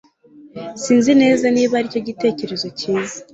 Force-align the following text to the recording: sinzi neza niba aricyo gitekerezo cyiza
sinzi 0.83 1.11
neza 1.21 1.45
niba 1.55 1.73
aricyo 1.79 2.01
gitekerezo 2.07 2.67
cyiza 2.79 3.19